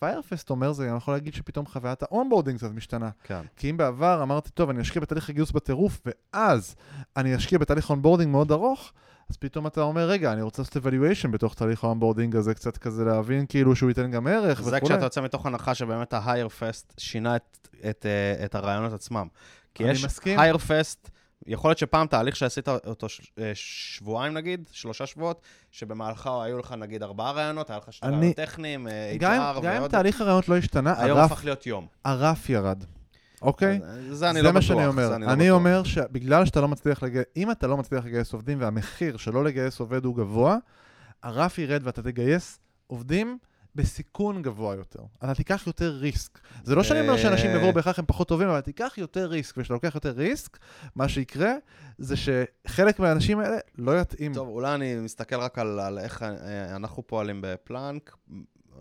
[0.00, 3.10] fire fast אומר, זה גם יכול להגיד שפתאום חוויית ה-onboarding קצת משתנה.
[3.24, 3.40] כן.
[3.56, 6.76] כי אם בעבר אמרתי, טוב, אני אשקיע בתהליך הגיוס בטירוף, ואז
[7.16, 8.92] אני אשקיע בתהליך onboarding מאוד ארוך,
[9.30, 12.76] אז פתאום אתה אומר, רגע, אני רוצה לעשות evaluation בתוך תהליך ה onboarding הזה, קצת
[12.76, 14.70] כזה להבין כאילו שהוא ייתן גם ערך וכולי.
[14.70, 19.26] זה כשאתה יוצא מתוך הנחה שבאמת fast שינה את, את, אה, את הרעיונות עצמם.
[19.74, 20.38] כי אני יש מסכים.
[20.56, 21.08] fast,
[21.46, 23.06] יכול להיות שפעם תהליך שעשית אותו
[23.38, 28.36] אה, שבועיים נגיד, שלושה שבועות, שבמהלכה היו לך נגיד ארבעה רעיונות, היה לך שני רעיונות
[28.36, 29.32] טכניים, אה, HR גם
[29.72, 29.90] אם ועוד...
[29.90, 31.86] תהליך הרעיונות לא השתנה, היום הרף- הפך להיות יום.
[32.04, 32.84] הרף ירד,
[33.42, 33.80] אוקיי?
[33.84, 34.68] אז זה אני זה לא מה בטוח.
[34.68, 35.14] שאני זה אומר.
[35.14, 35.54] אני לא אני בטוח.
[35.58, 39.80] אומר שבגלל שאתה לא מצליח לגייס, אם אתה לא מצליח לגייס עובדים והמחיר שלא לגייס
[39.80, 40.56] עובד הוא גבוה,
[41.22, 43.38] הרף ירד ואתה תגייס עובדים
[43.74, 45.00] בסיכון גבוה יותר.
[45.18, 46.38] אתה תיקח יותר ריסק.
[46.64, 47.56] זה לא שאני אומר שאנשים אה.
[47.56, 50.58] יבואו בהכרח הם פחות טובים, אבל תיקח יותר ריסק, וכשאתה לוקח יותר ריסק,
[50.96, 51.52] מה שיקרה
[51.98, 54.34] זה שחלק מהאנשים האלה לא יתאים.
[54.34, 58.16] טוב, אולי אני מסתכל רק על, על איך אה, אנחנו פועלים בפלאנק.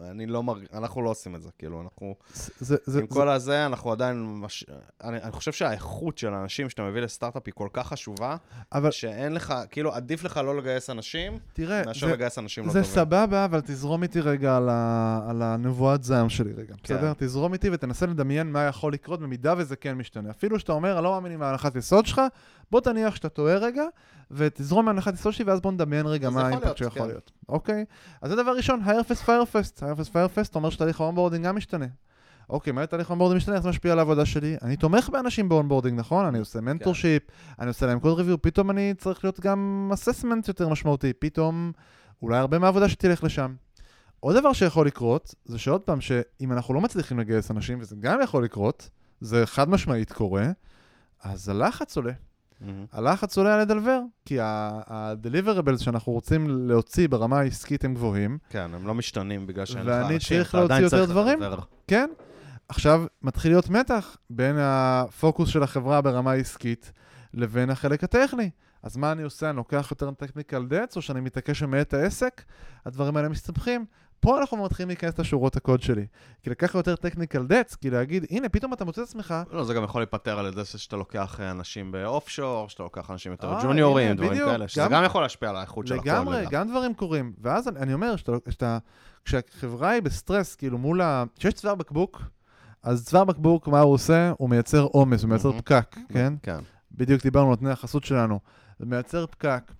[0.01, 0.63] אני לא מרג...
[0.73, 2.15] אנחנו לא עושים את זה, כאילו, אנחנו...
[2.33, 4.23] זה, זה, זה, עם כל הזה, אנחנו עדיין...
[4.25, 4.65] מש...
[5.03, 8.35] אני, אני חושב שהאיכות של האנשים שאתה מביא לסטארט-אפ היא כל כך חשובה,
[8.71, 12.71] אבל שאין לך, כאילו, עדיף לך לא לגייס אנשים, תראה, מאשר זה, לגייס אנשים לא
[12.71, 12.95] זה טובים.
[12.95, 15.19] סבבה, אבל תזרום איתי רגע על, ה...
[15.29, 16.95] על הנבואת זעם שלי רגע, כן.
[16.95, 17.13] בסדר?
[17.17, 20.29] תזרום איתי ותנסה לדמיין מה יכול לקרות במידה וזה כן משתנה.
[20.29, 22.21] אפילו שאתה אומר, אני לא מאמין עם ההנחת יסוד שלך,
[22.71, 23.83] בוא תניח שאתה טועה רגע,
[24.31, 27.07] ותזרום מהנחת יסוד שלי, ואז בוא נדמיין רגע מה ה impact שיכול כן.
[27.07, 27.31] להיות.
[27.49, 27.85] אוקיי?
[28.21, 29.83] אז זה דבר ראשון, היירפסט פיירפסט.
[29.83, 31.85] היירפסט פיירפסט אומר שתהליך ה onboarding גם משתנה.
[32.49, 33.55] אוקיי, מה תהליך ה onboarding משתנה?
[33.55, 34.57] איך זה משפיע על העבודה שלי?
[34.61, 36.25] אני תומך באנשים ב onboarding, נכון?
[36.25, 37.23] אני עושה mentorship,
[37.59, 41.71] אני עושה להם code review, פתאום אני צריך להיות גם assessment יותר משמעותי, פתאום
[42.21, 43.55] אולי הרבה מהעבודה שתלך לשם.
[44.19, 48.19] עוד דבר שיכול לקרות, זה שעוד פעם, שאם אנחנו לא מצליחים לגייס אנשים, וזה גם
[48.23, 48.89] יכול לקרות,
[49.21, 50.45] זה חד משמעית קורה,
[51.23, 52.13] אז הלחץ עולה.
[52.63, 52.85] מהמם.
[52.91, 58.87] הלחץ עולה על לדלבר, כי ה-deliverables שאנחנו רוצים להוציא ברמה העסקית הם גבוהים, כן, הם
[58.87, 61.39] לא משתנים בגלל שאין לך ואני אנשים, צריך אתה להוציא יותר צריך דברים.
[61.87, 62.09] כן?
[62.69, 66.91] עכשיו מתחיל להיות מתח בין הפוקוס של החברה ברמה העסקית
[67.33, 68.49] לבין החלק הטכני.
[68.83, 69.49] אז מה אני עושה?
[69.49, 72.43] אני לוקח יותר technical debts, או שאני מתעקש את העסק?
[72.85, 73.85] הדברים האלה מסתבכים.
[74.23, 76.05] פה אנחנו מתחילים להיכנס לשורות הקוד שלי.
[76.43, 79.73] כי לקח יותר technical debts, כי להגיד, הנה, פתאום אתה מוצא את עצמך, לא, זה
[79.73, 83.31] גם יכול להיפתר על ידי זה שאתה לוקח אה, אנשים ב offshore, שאתה לוקח אנשים
[83.31, 84.49] יותר אה, ג'וניורים, הנה, דברים בדיוק.
[84.49, 86.07] כאלה, שזה גם- גם יכול להשפיע על האיכות של הקוד.
[86.07, 86.45] לגמרי.
[86.51, 87.33] גם דברים קורים.
[87.41, 88.77] ואז אני, אני אומר, שאתה, שאתה,
[89.25, 91.23] כשהחברה היא בסטרס, כאילו מול ה...
[91.35, 92.21] כשיש צוואר בקבוק,
[92.83, 94.31] אז צוואר בקבוק, מה הוא עושה?
[94.37, 95.61] הוא מייצר עומס, הוא מייצר מהמם.
[95.61, 96.33] פקק, כן?
[96.43, 96.57] כן.
[96.91, 98.39] בדיוק דיברנו על נותני החסות שלנו.
[98.79, 99.71] זה מייצר פקק.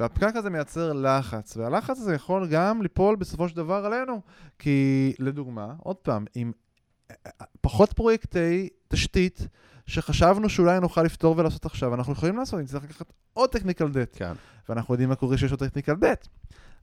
[0.00, 4.20] והפקק הזה מייצר לחץ, והלחץ הזה יכול גם ליפול בסופו של דבר עלינו.
[4.58, 6.52] כי, לדוגמה, עוד פעם, עם
[7.60, 9.46] פחות פרויקטי תשתית
[9.86, 14.16] שחשבנו שאולי נוכל לפתור ולעשות עכשיו, אנחנו יכולים לעשות, נצטרך לקחת עוד טכניקל דט.
[14.16, 14.32] כן.
[14.68, 16.28] ואנחנו יודעים מה קורה שיש עוד טכניקל דט.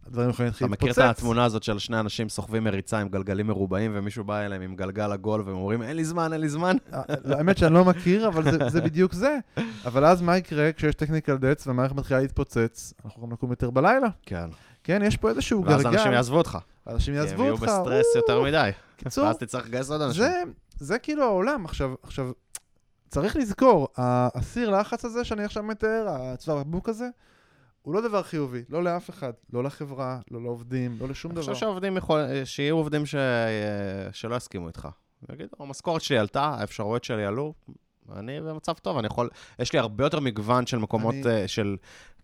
[0.08, 1.10] הדברים יכולים להתחיל אתה מכיר להתפוצץ.
[1.10, 4.76] את התמונה הזאת של שני אנשים סוחבים מריצה עם גלגלים מרובעים, ומישהו בא אליהם עם
[4.76, 6.78] גלגל עגול, והם אומרים, אין לי זמן, אין לי זמן?
[6.94, 9.38] אה, לא, האמת שאני לא מכיר, אבל זה, זה בדיוק זה.
[9.86, 12.94] אבל אז מה יקרה כשיש technical debts והמערכת מתחילה להתפוצץ?
[13.06, 14.08] אנחנו גם נקום יותר בלילה.
[14.24, 14.50] כן.
[14.88, 15.76] כן, יש פה איזשהו גלגל.
[15.76, 16.58] ואז אנשים יעזבו אותך.
[16.88, 17.64] אנשים כי הם יעזבו יהיו אותך.
[17.64, 18.70] בסטרס יותר מדי.
[18.98, 20.24] קיצור, ואז תצטרך לגייס עוד אנשים.
[20.24, 20.44] זה,
[20.78, 21.66] זה כאילו העולם.
[21.66, 22.32] עכשיו, עכשיו,
[23.10, 27.08] צריך לזכור, הסיר לחץ הזה שאני עכשיו מתאר, הצוואר הבקבוק הזה,
[27.82, 31.54] הוא לא דבר חיובי, לא לאף אחד, לא לחברה, לא לעובדים, לא לשום אני דבר.
[31.54, 32.22] חושב שהעובדים יכול...
[32.46, 33.16] שיהיו עובדים ש...
[34.12, 34.88] שלא יסכימו איתך.
[35.34, 37.54] יגידו, המשכורת שלי עלתה, האפשרויות שלי עלו,
[38.16, 39.30] אני במצב טוב, אני יכול...
[39.60, 41.76] יש לי הרבה יותר מגוון של מקומות אני- אה, של...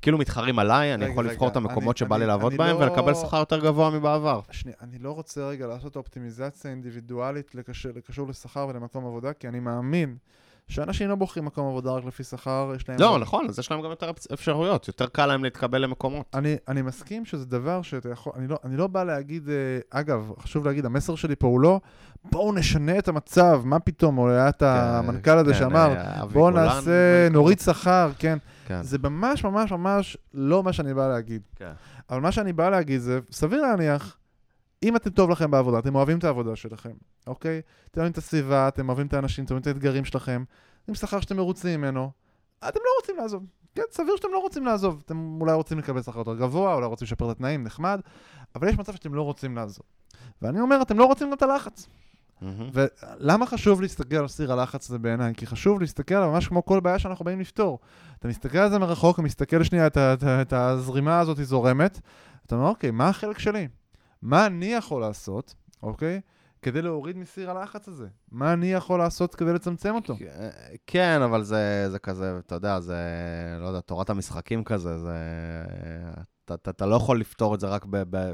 [0.01, 2.51] כאילו מתחרים עליי, אני רגע, יכול רגע, לבחור את המקומות אני- שבא לי אני- לעבוד
[2.51, 4.39] אני בהם לא- ולקבל שכר יותר גבוה מבעבר.
[4.51, 9.59] שנייה, אני לא רוצה רגע לעשות אופטימיזציה אינדיבידואלית לקשר, לקשור לשכר ולמקום עבודה, כי אני
[9.59, 10.15] מאמין
[10.67, 12.99] שאנשים לא בוחרים מקום עבודה רק לפי שכר, יש להם...
[13.01, 16.25] לא, נכון, אז יש להם גם יותר אפשרויות, יותר קל להם להתקבל למקומות.
[16.33, 19.55] אני, אני מסכים שזה דבר שאתה יכול, אני לא, אני לא בא להגיד, אה,
[19.99, 21.79] אגב, חשוב להגיד, המסר שלי פה הוא לא,
[22.31, 26.49] בואו נשנה את המצב, מה פתאום, או היה את המנכ"ל הזה כן, שאמר, אה, בואו
[26.49, 28.37] נעשה, נוריד שכר, כן.
[28.65, 28.83] כן.
[28.83, 31.41] זה ממש ממש ממש לא מה שאני בא להגיד.
[31.55, 31.71] כן.
[32.09, 34.17] אבל מה שאני בא להגיד זה, סביר להניח,
[34.83, 36.91] אם אתם טוב לכם בעבודה, אתם אוהבים את העבודה שלכם,
[37.27, 37.61] אוקיי?
[37.91, 40.43] אתם אוהבים את הסביבה, אתם אוהבים את האנשים, אתם אוהבים את האתגרים שלכם,
[40.87, 42.11] עם שכר שאתם מרוצים ממנו,
[42.67, 43.45] אתם לא רוצים לעזוב.
[43.75, 45.01] כן, סביר שאתם לא רוצים לעזוב.
[45.05, 48.01] אתם אולי רוצים לקבל שכר יותר גבוה, אולי רוצים לשפר את התנאים, נחמד,
[48.55, 49.83] אבל יש מצב שאתם לא רוצים לעזוב.
[50.41, 51.87] ואני אומר, אתם לא רוצים גם את הלחץ.
[52.43, 52.69] מהמם.
[52.73, 55.33] ולמה חשוב להסתכל על סיר הלחץ הזה בעיניי?
[55.37, 57.79] כי חשוב להסתכל על ממש כמו כל בעיה שאנחנו באים לפתור.
[58.19, 61.99] אתה מסתכל על זה מרחוק, מסתכל שנייה את, את, את הזרימה הזאת זורמת,
[62.45, 63.67] אתה אומר, אוקיי, מה החלק שלי?
[64.21, 66.21] מה אני יכול לעשות, אוקיי?
[66.61, 68.07] כדי להוריד מסיר הלחץ הזה?
[68.31, 70.15] מה אני יכול לעשות כדי לצמצם אותו?
[70.87, 72.97] כן, אבל זה, זה כזה, אתה יודע, זה,
[73.61, 75.15] לא יודע, תורת המשחקים כזה, זה...
[76.45, 78.33] אתה, אתה, אתה לא יכול לפתור את זה רק ב, ב,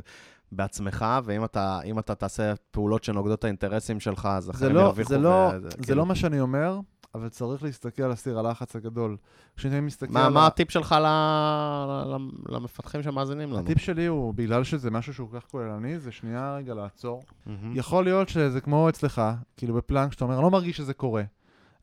[0.51, 5.09] בעצמך, ואם אתה, אתה תעשה פעולות שנוגדות את האינטרסים שלך, אז זה אחרים לא, ירוויחו.
[5.09, 6.79] זה, לא, וזה, זה כאילו- לא מה שאני אומר,
[7.15, 9.17] אבל צריך להסתכל על סיר הלחץ הגדול.
[9.57, 10.33] כשאני מסתכל מה, על...
[10.33, 12.17] מה הטיפ שלך ל, ל,
[12.49, 13.59] למפתחים שמאזינים לנו?
[13.59, 17.23] הטיפ שלי הוא, בגלל שזה משהו שהוא כל כך כוללני, זה שנייה רגע לעצור.
[17.45, 17.71] מהמם.
[17.75, 19.21] יכול להיות שזה כמו אצלך,
[19.57, 21.23] כאילו בפלנק, שאתה אומר, אני לא מרגיש שזה קורה.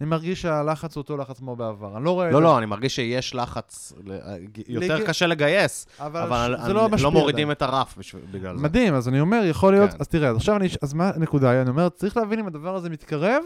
[0.01, 1.97] אני מרגיש שהלחץ הוא אותו לחץ כמו בעבר.
[1.97, 2.43] אני לא רואה לא.
[2.43, 4.19] לא, אני מרגיש שיש לחץ, ל-
[4.69, 6.89] יותר לג- קשה לגייס, אבל, לא.
[7.03, 7.51] לא מורידים.
[7.51, 8.63] את הרף בשביל- בגלל זה.
[8.63, 9.97] מדהים, אז אני אומר, יכול להיות, כן.
[10.01, 11.63] אז תראה, אז עכשיו אני, אז מה הנקודה?
[11.63, 13.43] אני אומר, צריך להבין אם הדבר הזה מתקרב,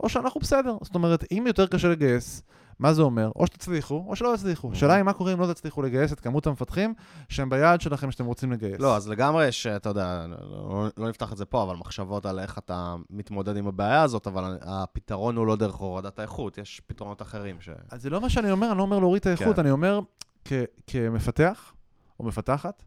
[0.00, 0.76] או שאנחנו בסדר.
[0.82, 2.42] זאת אומרת, אם יותר קשה לגייס,
[2.78, 3.30] מה זה אומר?
[3.36, 4.72] או שתצליחו, או שלא תצליחו.
[4.72, 6.94] השאלה היא מה קורה אם לא תצליחו לגייס את כמות המפתחים
[7.28, 8.80] שהם ביעד שלכם שאתם רוצים לגייס.
[8.80, 12.38] לא, אז לגמרי יש, אתה יודע, לא, לא נפתח את זה פה, אבל מחשבות על
[12.38, 17.22] איך אתה מתמודד עם הבעיה הזאת, אבל הפתרון הוא לא דרך הורדת האיכות, יש פתרונות
[17.22, 17.68] אחרים ש...
[17.90, 19.60] אז זה לא מה שאני אומר, אני לא אומר להוריד את האיכות, כן.
[19.60, 20.00] אני אומר,
[20.44, 20.52] כ-
[20.86, 21.72] כמפתח
[22.20, 22.82] או מפתחת,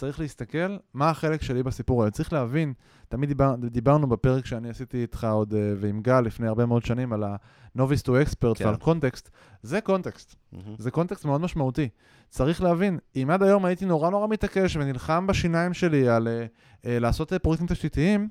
[0.00, 2.10] צריך להסתכל מה החלק שלי בסיפור הזה.
[2.10, 2.72] צריך להבין,
[3.08, 7.12] תמיד דיבר, דיברנו בפרק שאני עשיתי איתך עוד אה, ועם גל לפני הרבה מאוד שנים
[7.12, 8.66] על ה-Novice to Expert כן.
[8.66, 9.30] ועל קונטקסט,
[9.62, 10.36] זה קונטקסט.
[10.52, 10.74] מהמם.
[10.78, 11.88] זה קונטקסט מאוד משמעותי.
[12.28, 16.46] צריך להבין, אם עד היום הייתי נורא נורא מתעקש ונלחם בשיניים שלי על אה,
[16.86, 18.28] אה, לעשות פרויקטים תשתיתיים,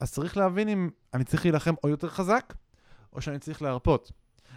[0.00, 2.54] אז צריך להבין אם אני צריך להילחם או יותר חזק,
[3.12, 4.12] או שאני צריך להרפות.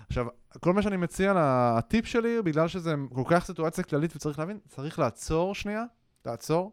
[0.07, 0.25] עכשיו,
[0.59, 4.99] כל מה שאני מציע, הטיפ שלי, בגלל שזה כל כך סיטואציה כללית וצריך להבין, צריך
[4.99, 5.83] לעצור שנייה,
[6.27, 6.71] לעצור,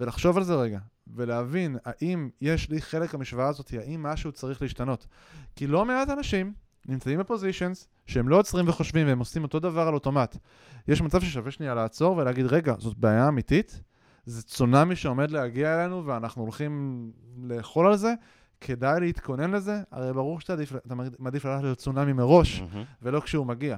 [0.00, 0.78] ולחשוב על זה רגע,
[1.14, 5.06] ולהבין האם יש לי חלק המשוואה הזאת, האם משהו צריך להשתנות.
[5.56, 6.52] כי לא מעט אנשים
[6.88, 10.36] נמצאים בפוזיישנס שהם לא עוצרים וחושבים והם עושים אותו דבר על אוטומט.
[10.88, 13.82] יש מצב ששווה שנייה לעצור ולהגיד, רגע, זאת בעיה אמיתית,
[14.26, 18.14] זה צונאמי שעומד להגיע אלינו ואנחנו הולכים לאכול על זה,
[18.60, 22.84] כדאי להתכונן לזה, הרי ברור שאתה עדיף, אתה מעדיף ללכת לצונאמי מראש, מהמם.
[23.02, 23.76] ולא כשהוא מגיע.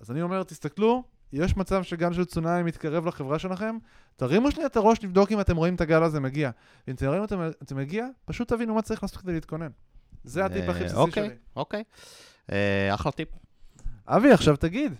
[0.00, 3.78] אז אני אומר, תסתכלו, יש מצב שגל של צונאמי מתקרב לחברה שלכם,
[4.16, 6.50] תרימו שנייה את הראש, לבדוק אם אתם רואים את הגל הזה מגיע.
[6.88, 9.70] אם אתם רואים את זה מגיע, פשוט תבינו מה צריך לעשות כדי להתכונן.
[10.24, 11.34] זה הטיפ הכי אה, בסיסי אוקיי, שלי.
[11.56, 11.84] אוקיי.
[12.52, 13.28] אה, אחלה טיפ.
[14.06, 14.94] אבי, עכשיו תגיד,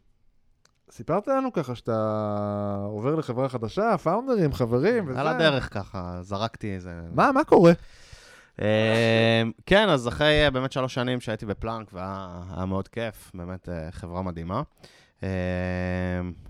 [0.91, 5.21] סיפרת לנו ככה שאתה עובר לחברה חדשה, פאונדרים, חברים וזה.
[5.21, 7.01] על הדרך ככה, זרקתי איזה...
[7.15, 7.73] מה, מה קורה?
[8.63, 13.69] אה, כן, אז אחרי אה, באמת שלוש שנים שהייתי בפלאנק, והיה היה מאוד כיף, באמת
[13.69, 14.63] אה, חברה מדהימה.
[15.23, 15.29] אה,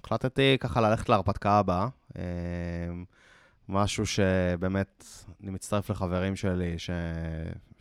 [0.05, 1.89] החלטתי ככה ללכת להרפתקה הבאה.
[2.19, 2.23] אה,
[3.69, 5.05] משהו שבאמת,
[5.43, 6.91] אני מצטרף לחברים שלי, ש...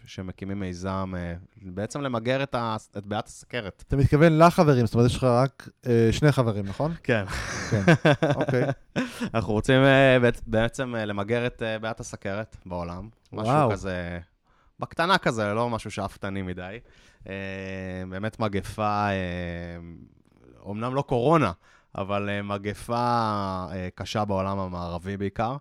[0.05, 3.83] שמקימים מיזם, אה, בעצם למגר את, ה, את בעיית הסכרת.
[3.87, 6.93] אתה מתכוון לחברים, זאת אומרת, יש לך רק אה, שני חברים, נכון?
[7.03, 7.25] כן.
[7.69, 7.83] כן.
[8.35, 8.63] אוקיי.
[9.33, 13.09] אנחנו רוצים אה, בעצ- בעצם אה, למגר את אה, בעיית הסכרת בעולם.
[13.33, 13.71] משהו וואו.
[13.71, 14.19] כזה,
[14.79, 16.79] בקטנה כזה, לא משהו שאפתני מדי.
[17.29, 17.33] אה,
[18.09, 19.13] באמת מגפה, אה,
[20.63, 21.51] אומנם לא קורונה,
[21.95, 22.95] אבל אה, מגפה
[23.71, 25.55] אה, קשה בעולם המערבי בעיקר.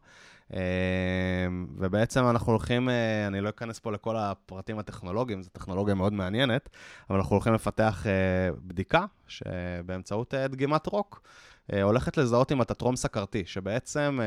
[0.55, 0.61] אה,
[1.77, 2.89] ובעצם אנחנו הולכים,
[3.27, 6.69] אני לא אכנס פה לכל הפרטים הטכנולוגיים, זו טכנולוגיה מאוד מעניינת,
[7.11, 8.07] אבל אנחנו הולכים לפתח
[8.67, 11.23] בדיקה שבאמצעות דגימת רוק
[11.83, 14.21] הולכת לזהות אם אתה טרום סכרתי, שבעצם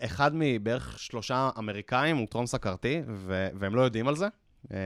[0.00, 3.02] אחד מבערך שלושה אמריקאים הוא טרום סכרתי,
[3.54, 4.28] והם לא יודעים על זה.
[4.72, 4.78] אה,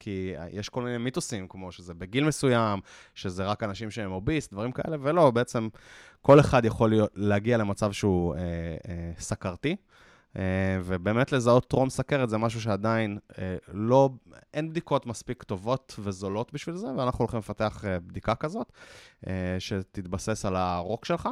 [0.00, 2.80] כי יש כל מיני מיתוסים, כמו שזה בגיל מסוים,
[3.14, 5.68] שזה רק אנשים שהם אוביסט, דברים כאלה, ולא, בעצם
[6.22, 8.40] כל אחד יכול להיות, להגיע למצב שהוא אה,
[8.88, 9.76] אה, סכרתי.
[10.38, 10.42] אה,
[10.84, 14.10] ובאמת לזהות טרום סכרת זה משהו שעדיין אה, לא,
[14.54, 18.72] אין בדיקות מספיק טובות וזולות בשביל זה, ואנחנו הולכים לפתח אה, בדיקה כזאת,
[19.26, 21.28] אה, שתתבסס על הרוק שלך.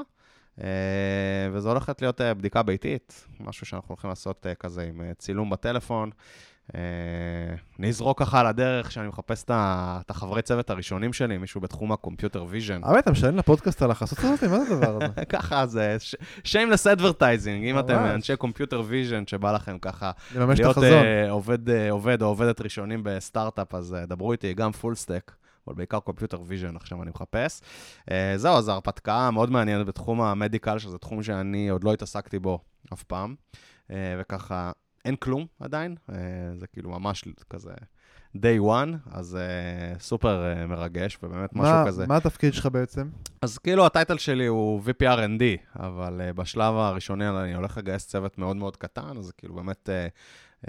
[0.60, 5.14] אה, וזו הולכת להיות אה, בדיקה ביתית, משהו שאנחנו הולכים לעשות אה, כזה עם אה,
[5.14, 6.10] צילום בטלפון.
[6.74, 6.80] אה,
[7.78, 11.98] אני אזרוק ככה על הדרך שאני מחפש את החברי צוות הראשונים שלי, מישהו בתחום ה
[11.98, 12.84] computer vision.
[12.84, 14.42] אבל אתה משלם לפודקאסט על החסות הזאת?
[14.44, 15.24] מה זה הדבר הזה?
[15.34, 15.96] ככה זה
[16.44, 17.98] shameless advertising, אם אתם.
[17.98, 20.78] אנשי computer vision שבא לכם ככה להיות.
[20.78, 25.32] אה, עובד, אה, או עובדת ראשונים בסטארט-אפ, אז אה, דברו איתי, גם full stack,
[25.66, 27.60] אבל בעיקר computer vision עכשיו אני מחפש.
[28.10, 32.38] אה, זהו, אז ההרפתקה מאוד מעניינת בתחום ה medical, שזה תחום שאני עוד לא התעסקתי
[32.38, 32.58] בו
[32.92, 33.34] אף פעם,
[33.90, 34.72] אה, וככה
[35.04, 36.16] אין כלום עדיין, אה,
[36.56, 37.70] זה כאילו ממש כזה
[38.36, 42.06] day one, אז אה, סופר אה, מרגש, ובאמת משהו מה- כזה.
[42.06, 43.08] מה התפקיד שלך בעצם?
[43.42, 45.42] אז כאילו הטייטל שלי הוא VPRND,
[45.82, 50.64] אבל בשלב הראשוני אני הולך לגייס צוות מאוד מאוד קטן, אז כאילו באמת, uh,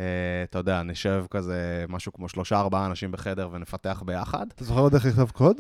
[0.50, 4.46] אתה יודע, נשב כזה משהו כמו שלושה-ארבעה אנשים בחדר ונפתח ביחד.
[4.56, 5.58] אתה זוכר עוד איך לכתוב קוד?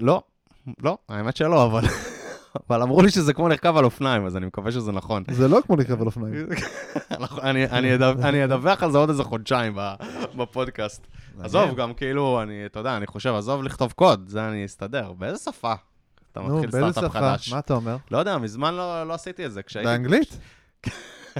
[0.00, 0.22] לא,
[0.82, 1.82] לא, האמת שלא, אבל,
[2.70, 5.24] אבל אמרו לי שזה כמו לרכב על אופניים, אז אני מקווה שזה נכון.
[5.30, 6.46] זה לא כמו לקרב על אופניים.
[7.10, 9.78] אנחנו- אני- אני אדו- אני אדווח על זה עוד איזה חודשיים
[10.36, 11.06] בפודקאסט.
[11.40, 15.12] עזוב, גם כאילו, אני, אתה יודע, אני חושב, עזוב לכתוב קוד, זה אני אסתדר.
[15.12, 15.72] באיזה שפה
[16.32, 17.20] אתה נו, מתחיל באיזה סטארט-אפ שפה?
[17.20, 17.52] חדש?
[17.52, 17.96] מה אתה אומר?
[18.10, 19.60] לא יודע, מזמן לא, לא עשיתי את זה.
[19.84, 20.38] באנגלית?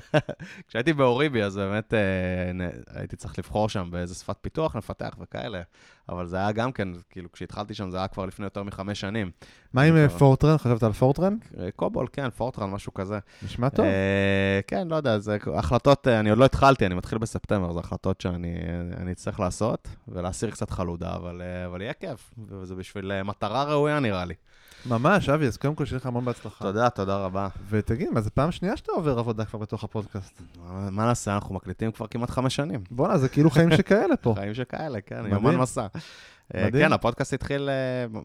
[0.68, 5.62] כשהייתי באוריבי, אז באמת אה, הייתי צריך לבחור שם באיזה שפת פיתוח לפתח וכאלה.
[6.08, 9.30] אבל זה היה גם כן, כאילו, כשהתחלתי שם זה היה כבר לפני יותר מחמש שנים.
[9.72, 10.58] מה עם אה, פורטרן?
[10.58, 11.36] חשבת על פורטרן?
[11.60, 13.18] אה, קובול, כן, פורטרן, משהו כזה.
[13.42, 13.86] נשמע טוב.
[14.66, 18.54] כן, לא יודע, זה החלטות, אני עוד לא התחלתי, אני מתחיל בספטמבר, זה החלטות שאני
[18.96, 24.34] אני אצטרך לעשות, ולהסיר קצת חלודה, אבל, יהיה כיף, וזה בשביל מטרה ראויה נראה לי.
[24.86, 26.64] ממש, אבי, אז קודם כל שיהיה לך המון בהצלחה.
[26.64, 27.48] תודה, תודה רבה.
[27.70, 30.42] ותגיד, מה זה פעם שנייה שאתה עובר עבודה כבר בתוך הפודקאסט?
[30.90, 32.80] מה- נעשה, אנחנו מקליטים כבר כמעט חמש שנים.
[32.90, 34.34] בואנה, זה כאילו חיים שכאלה פה.
[34.38, 35.22] חיים שכאלה, כן.
[35.30, 35.86] יומן מסע.
[36.54, 36.84] אה, מדהים.
[36.84, 38.20] כן, הפודקאסט התחיל אה,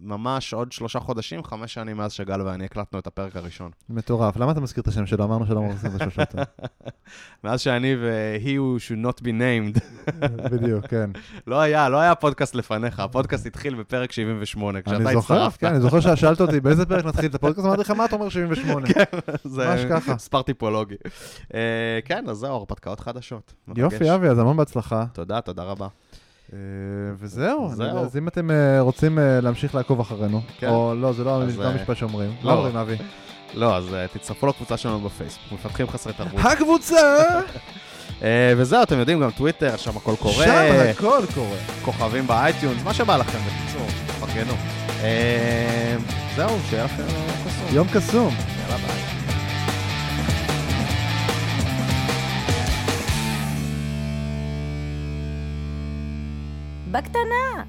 [0.00, 3.70] ממש עוד שלושה חודשים, חמש שנים מאז שגל ואני הקלטנו את הפרק הראשון.
[3.88, 4.36] מטורף.
[4.36, 5.24] למה אתה מזכיר את השם שלו?
[5.24, 6.42] אמרנו שלא אמרנו את שלו.
[7.44, 9.80] מאז שאני ו-he who should not be named,
[10.52, 11.10] בדיוק, כן.
[11.46, 15.60] לא היה, לא היה פודקאסט לפניך, הפודקאסט התחיל בפרק 78, כשאתה אני זוכר, הצטרפת.
[15.60, 18.28] כן, אני זוכר ששאלת אותי באיזה פרק נתחיל את הפודקאסט, אמרתי לך, מה אתה אומר
[18.28, 18.86] 78?
[19.44, 20.14] זה ממש ככה.
[20.14, 20.96] מספר טיפולוגי.
[21.54, 23.54] אה, כן, אז זהו, הרפתקאות חדשות.
[23.76, 25.04] יופי, אבי, אז המון בהצלחה.
[25.12, 25.88] תודה, תודה רבה.
[26.52, 26.58] אה,
[27.18, 30.68] וזהו, אז אם אתם אה, רוצים אה, להמשיך לעקוב אחרינו, כן.
[30.68, 32.30] או לא, זה לא לא המשפט שאומרים.
[32.42, 32.50] לא.
[32.50, 32.96] מה אומרים, אבי?
[33.54, 36.40] לא, אז תצטרפו לקבוצה שלנו בפייסבוק, מפתחים חסרי תרבות.
[36.44, 37.16] הקבוצה!
[38.56, 40.44] וזהו, אתם יודעים, גם טוויטר, שם הכל קורה.
[40.44, 41.56] שם הכל קורה.
[41.84, 44.52] כוכבים ב iTunes, מה שבא לכם, בקיצור, תפרגנו.
[46.36, 47.74] זהו, שיהיה לכם יום קסום.
[47.74, 48.34] יום קסום.
[48.34, 49.25] יאללה ביי.
[56.92, 57.64] בקטנה,